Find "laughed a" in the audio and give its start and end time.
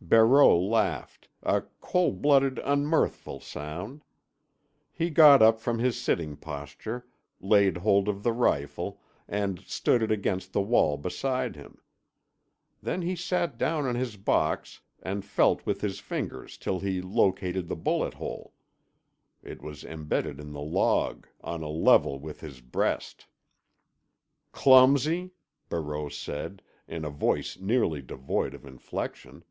0.58-1.64